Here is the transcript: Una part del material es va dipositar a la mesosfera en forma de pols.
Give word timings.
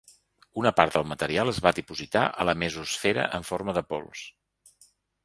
Una 0.59 0.69
part 0.77 0.95
del 0.95 1.03
material 1.11 1.51
es 1.51 1.59
va 1.65 1.73
dipositar 1.79 2.23
a 2.29 2.47
la 2.51 2.55
mesosfera 2.63 3.27
en 3.39 3.47
forma 3.51 3.77
de 3.79 3.85
pols. 3.93 4.25